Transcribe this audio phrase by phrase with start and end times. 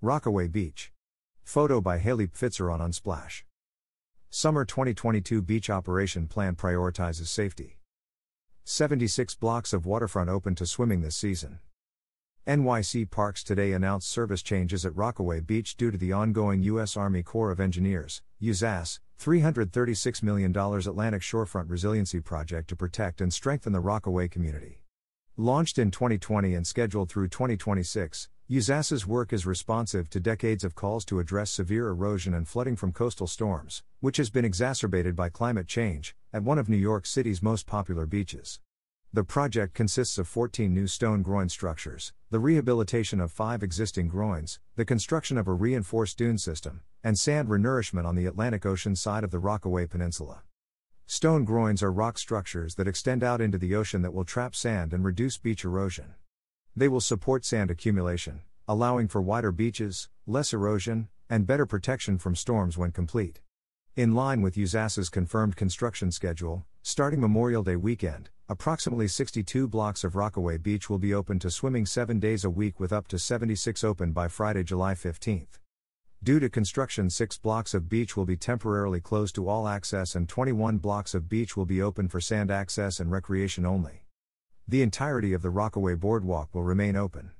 [0.00, 0.92] Rockaway Beach.
[1.42, 3.42] Photo by Haley Pfitzer on Unsplash.
[4.30, 7.80] Summer 2022 beach operation plan prioritizes safety.
[8.62, 11.58] 76 blocks of waterfront open to swimming this season.
[12.46, 16.96] NYC Parks today announced service changes at Rockaway Beach due to the ongoing U.S.
[16.96, 23.72] Army Corps of Engineers, USACE, $336 million Atlantic Shorefront Resiliency Project to protect and strengthen
[23.72, 24.84] the Rockaway community.
[25.40, 31.04] Launched in 2020 and scheduled through 2026, USACE's work is responsive to decades of calls
[31.04, 35.68] to address severe erosion and flooding from coastal storms, which has been exacerbated by climate
[35.68, 38.58] change, at one of New York City's most popular beaches.
[39.12, 44.58] The project consists of 14 new stone groin structures, the rehabilitation of five existing groins,
[44.74, 49.22] the construction of a reinforced dune system, and sand renourishment on the Atlantic Ocean side
[49.22, 50.42] of the Rockaway Peninsula.
[51.10, 54.92] Stone groins are rock structures that extend out into the ocean that will trap sand
[54.92, 56.14] and reduce beach erosion.
[56.76, 62.36] They will support sand accumulation, allowing for wider beaches, less erosion, and better protection from
[62.36, 63.40] storms when complete.
[63.96, 70.14] In line with USACE's confirmed construction schedule, starting Memorial Day weekend, approximately 62 blocks of
[70.14, 73.82] Rockaway Beach will be open to swimming seven days a week with up to 76
[73.82, 75.46] open by Friday, July 15.
[76.20, 80.28] Due to construction, six blocks of beach will be temporarily closed to all access, and
[80.28, 84.02] 21 blocks of beach will be open for sand access and recreation only.
[84.66, 87.30] The entirety of the Rockaway Boardwalk will remain open.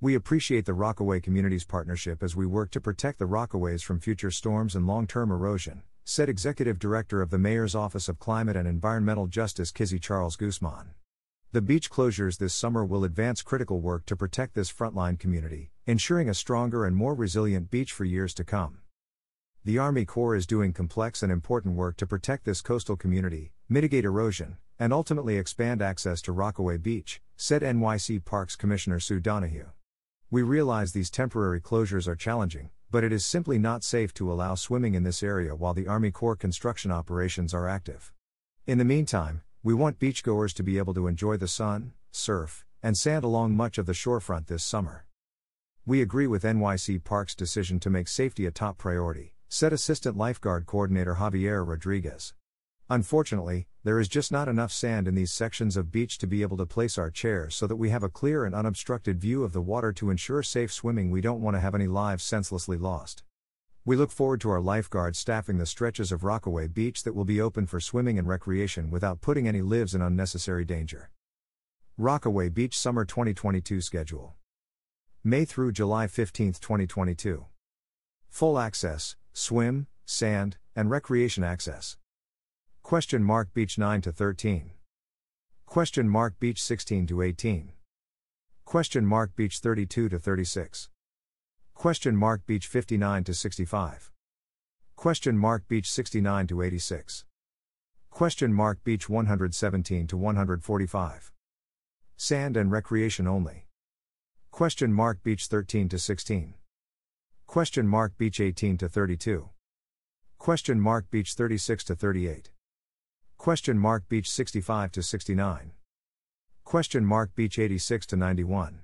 [0.00, 4.30] We appreciate the Rockaway community's partnership as we work to protect the Rockaways from future
[4.30, 8.66] storms and long term erosion, said Executive Director of the Mayor's Office of Climate and
[8.66, 10.94] Environmental Justice Kizzy Charles Guzman.
[11.52, 16.28] The beach closures this summer will advance critical work to protect this frontline community, ensuring
[16.28, 18.78] a stronger and more resilient beach for years to come.
[19.64, 24.04] The Army Corps is doing complex and important work to protect this coastal community, mitigate
[24.04, 29.66] erosion, and ultimately expand access to Rockaway Beach, said NYC Parks Commissioner Sue Donoghue.
[30.30, 34.54] We realize these temporary closures are challenging, but it is simply not safe to allow
[34.54, 38.12] swimming in this area while the Army Corps construction operations are active.
[38.64, 42.96] In the meantime, we want beachgoers to be able to enjoy the sun, surf, and
[42.96, 45.04] sand along much of the shorefront this summer.
[45.86, 50.66] We agree with NYC Parks' decision to make safety a top priority, said Assistant Lifeguard
[50.66, 52.34] Coordinator Javier Rodriguez.
[52.90, 56.58] Unfortunately, there is just not enough sand in these sections of beach to be able
[56.58, 59.62] to place our chairs so that we have a clear and unobstructed view of the
[59.62, 61.10] water to ensure safe swimming.
[61.10, 63.22] We don't want to have any lives senselessly lost.
[63.82, 67.40] We look forward to our lifeguards staffing the stretches of Rockaway Beach that will be
[67.40, 71.10] open for swimming and recreation without putting any lives in unnecessary danger.
[71.96, 74.36] Rockaway Beach Summer 2022 Schedule
[75.22, 77.44] May through July 15, 2022.
[78.30, 81.98] Full access, swim, sand, and recreation access.
[82.82, 84.70] Question mark Beach 9 to 13.
[85.66, 87.72] Question mark Beach 16 to 18.
[88.64, 90.88] Question mark Beach 32 to 36.
[91.74, 94.10] Question mark Beach 59 to 65.
[94.96, 97.26] Question mark Beach 69 to 86.
[98.08, 101.32] Question mark Beach 117 to 145.
[102.16, 103.66] Sand and recreation only.
[104.60, 106.52] Question mark Beach 13 to 16.
[107.46, 109.48] Question mark Beach 18 to 32.
[110.36, 112.50] Question mark Beach 36 to 38.
[113.38, 115.72] Question mark Beach 65 to 69.
[116.62, 118.80] Question mark Beach 86 to 91.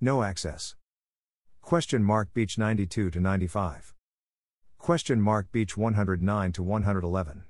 [0.00, 0.76] No access.
[1.62, 3.92] Question mark Beach 92 to 95.
[4.78, 7.42] Question mark Beach 109 to 111.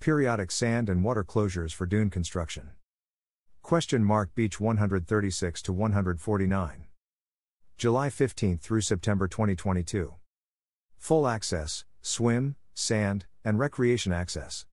[0.00, 2.70] Periodic sand and water closures for dune construction.
[3.68, 6.86] Question mark Beach 136 to 149.
[7.76, 10.14] July 15 through September 2022.
[10.96, 14.64] Full access, swim, sand, and recreation access.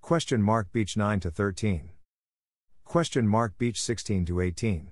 [0.00, 1.90] Question mark Beach 9 to 13.
[2.84, 4.90] Question mark Beach 16 to 18.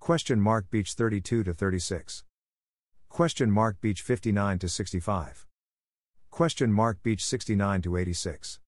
[0.00, 2.24] Question mark Beach 32 to 36.
[3.08, 5.46] Question mark Beach 59 to 65.
[6.32, 8.58] Question mark Beach 69 to 86.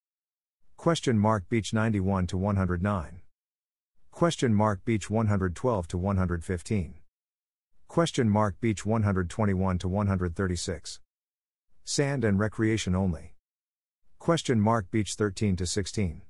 [0.77, 3.23] Question mark Beach 91 to 109.
[4.17, 6.95] Question mark Beach 112 to 115.
[7.87, 11.01] Question mark Beach 121 to 136.
[11.85, 13.35] Sand and recreation only.
[14.19, 16.23] Question mark Beach 13 to 16.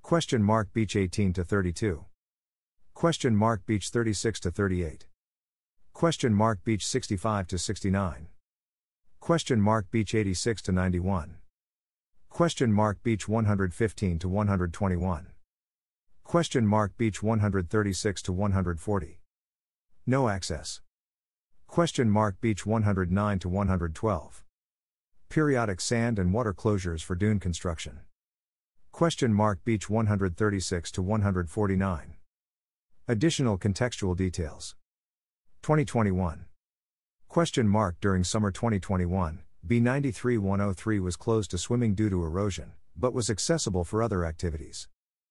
[0.00, 2.06] Question mark Beach 18 to 32.
[2.94, 5.06] Question mark Beach 36 to 38.
[5.92, 8.28] Question mark Beach 65 to 69.
[9.20, 11.36] Question mark Beach 86 to 91.
[12.30, 15.33] Question mark Beach 115 to 121.
[16.34, 19.20] Question mark Beach 136 to 140.
[20.04, 20.80] No access.
[21.68, 24.44] Question mark Beach 109 to 112.
[25.28, 28.00] Periodic sand and water closures for dune construction.
[28.90, 32.14] Question mark Beach 136 to 149.
[33.06, 34.74] Additional contextual details.
[35.62, 36.46] 2021.
[37.28, 43.14] Question mark During summer 2021, B93 103 was closed to swimming due to erosion, but
[43.14, 44.88] was accessible for other activities.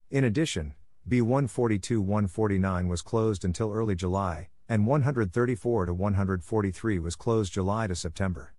[0.10, 0.76] In addition,
[1.08, 7.96] B142 149 was closed until early July, and 134 to 143 was closed July to
[7.96, 8.54] September.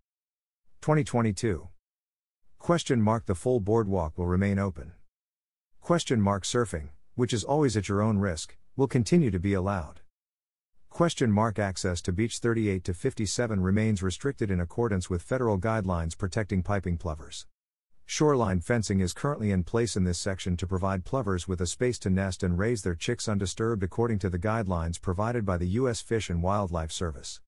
[0.82, 1.68] 2022.
[2.58, 4.92] Question mark The full boardwalk will remain open.
[5.80, 10.00] Question mark Surfing, which is always at your own risk, will continue to be allowed.
[10.90, 16.16] Question mark Access to Beach 38 to 57 remains restricted in accordance with federal guidelines
[16.16, 17.46] protecting piping plovers.
[18.06, 21.98] Shoreline fencing is currently in place in this section to provide plovers with a space
[22.00, 26.02] to nest and raise their chicks undisturbed according to the guidelines provided by the U.S.
[26.02, 27.40] Fish and Wildlife Service.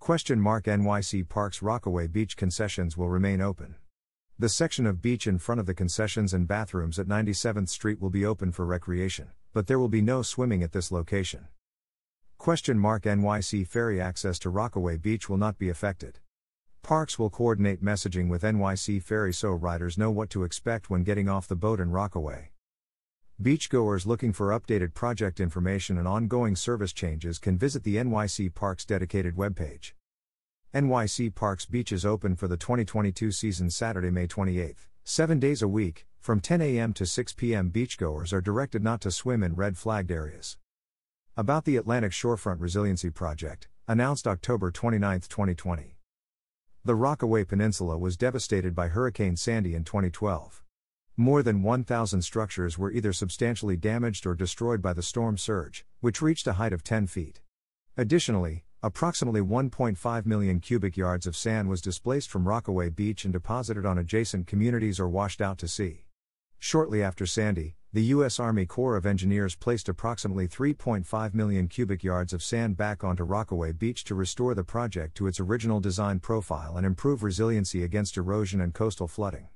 [0.00, 3.76] Question mark NYC Parks Rockaway Beach concessions will remain open.
[4.36, 8.10] The section of beach in front of the concessions and bathrooms at 97th Street will
[8.10, 11.48] be open for recreation, but there will be no swimming at this location.
[12.36, 16.18] Question mark NYC ferry access to Rockaway Beach will not be affected.
[16.88, 21.28] Parks will coordinate messaging with NYC Ferry so riders know what to expect when getting
[21.28, 22.52] off the boat in Rockaway.
[23.42, 28.86] Beachgoers looking for updated project information and ongoing service changes can visit the NYC Parks
[28.86, 29.92] dedicated webpage.
[30.74, 34.74] NYC Parks Beach is open for the 2022 season Saturday, May 28,
[35.04, 36.94] 7 days a week, from 10 a.m.
[36.94, 37.70] to 6 p.m.
[37.70, 40.56] Beachgoers are directed not to swim in red flagged areas.
[41.36, 45.97] About the Atlantic Shorefront Resiliency Project, announced October 29, 2020.
[46.84, 50.62] The Rockaway Peninsula was devastated by Hurricane Sandy in 2012.
[51.16, 56.22] More than 1,000 structures were either substantially damaged or destroyed by the storm surge, which
[56.22, 57.40] reached a height of 10 feet.
[57.96, 63.84] Additionally, approximately 1.5 million cubic yards of sand was displaced from Rockaway Beach and deposited
[63.84, 66.04] on adjacent communities or washed out to sea.
[66.60, 68.38] Shortly after Sandy, the U.S.
[68.38, 73.72] Army Corps of Engineers placed approximately 3.5 million cubic yards of sand back onto Rockaway
[73.72, 78.60] Beach to restore the project to its original design profile and improve resiliency against erosion
[78.60, 79.48] and coastal flooding.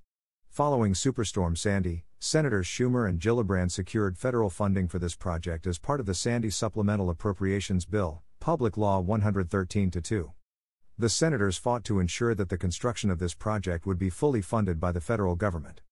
[0.48, 6.00] Following Superstorm Sandy, Senators Schumer and Gillibrand secured federal funding for this project as part
[6.00, 10.32] of the Sandy Supplemental Appropriations Bill, Public Law 113 2.
[10.96, 14.80] The senators fought to ensure that the construction of this project would be fully funded
[14.80, 15.82] by the federal government.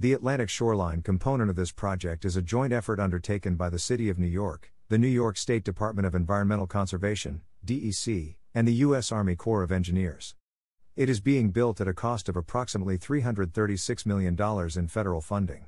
[0.00, 4.08] The Atlantic Shoreline component of this project is a joint effort undertaken by the City
[4.08, 9.12] of New York, the New York State Department of Environmental Conservation, DEC, and the U.S.
[9.12, 10.34] Army Corps of Engineers.
[10.96, 14.38] It is being built at a cost of approximately $336 million
[14.74, 15.66] in federal funding.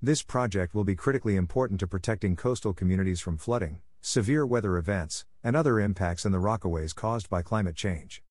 [0.00, 5.24] This project will be critically important to protecting coastal communities from flooding, severe weather events,
[5.42, 8.22] and other impacts in the Rockaways caused by climate change.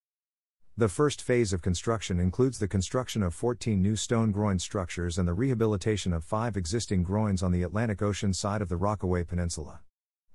[0.76, 5.28] The first phase of construction includes the construction of 14 new stone groin structures and
[5.28, 9.82] the rehabilitation of five existing groins on the Atlantic Ocean side of the Rockaway Peninsula.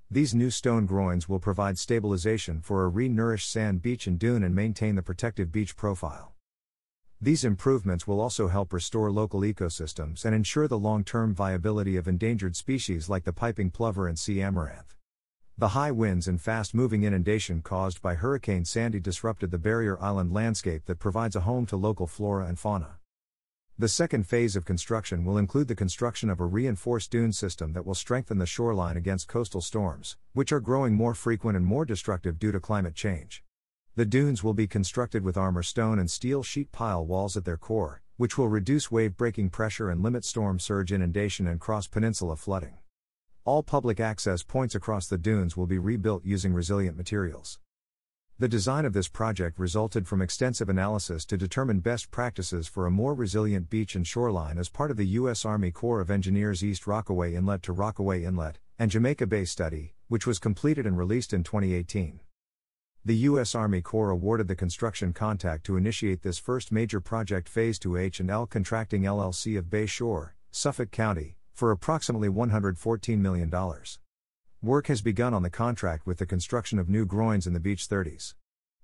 [0.09, 4.45] These new stone groins will provide stabilization for a re nourished sand beach and dune
[4.45, 6.35] and maintain the protective beach profile.
[7.21, 12.07] These improvements will also help restore local ecosystems and ensure the long term viability of
[12.07, 14.95] endangered species like the piping plover and sea amaranth.
[15.61, 20.33] The high winds and fast moving inundation caused by Hurricane Sandy disrupted the barrier island
[20.33, 22.99] landscape that provides a home to local flora and fauna.
[23.77, 27.85] The second phase of construction will include the construction of a reinforced dune system that
[27.85, 32.39] will strengthen the shoreline against coastal storms, which are growing more frequent and more destructive
[32.39, 33.43] due to climate change.
[33.97, 37.57] The dunes will be constructed with armor stone and steel sheet pile walls at their
[37.57, 42.37] core, which will reduce wave breaking pressure and limit storm surge inundation and cross peninsula
[42.37, 42.79] flooding.
[43.49, 47.59] All public access points across the dunes will be rebuilt using resilient materials.
[48.39, 52.91] The design of this project resulted from extensive analysis to determine best practices for a
[52.91, 55.47] more resilient beach and shoreline as part of the U.S.
[55.47, 60.27] Army Corps of Engineers East Rockaway Inlet to Rockaway Inlet and Jamaica Bay study, which
[60.27, 62.21] was completed and released in 2018.
[63.03, 63.55] The U.S.
[63.55, 68.45] Army Corps awarded the construction contract to initiate this first major project phase to H&L
[68.45, 73.53] Contracting LLC of Bay Shore, Suffolk County, for approximately $114 million.
[74.63, 77.89] Work has begun on the contract with the construction of new groins in the Beach
[77.89, 78.35] 30s.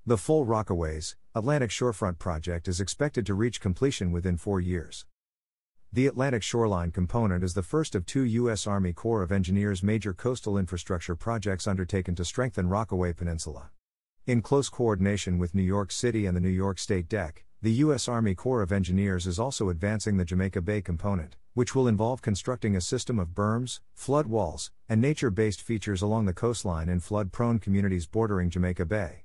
[0.04, 5.06] The full Rockaways, Atlantic Shorefront project is expected to reach completion within four years.
[5.92, 8.66] The Atlantic Shoreline component is the first of two U.S.
[8.66, 13.70] Army Corps of Engineers major coastal infrastructure projects undertaken to strengthen Rockaway Peninsula.
[14.26, 18.08] In close coordination with New York City and the New York State DEC, the U.S.
[18.08, 22.76] Army Corps of Engineers is also advancing the Jamaica Bay component, which will involve constructing
[22.76, 27.32] a system of berms, flood walls, and nature based features along the coastline in flood
[27.32, 29.24] prone communities bordering Jamaica Bay.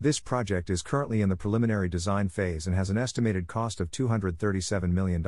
[0.00, 3.90] This project is currently in the preliminary design phase and has an estimated cost of
[3.90, 5.22] $237 million.